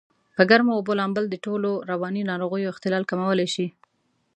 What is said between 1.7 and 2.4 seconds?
رواني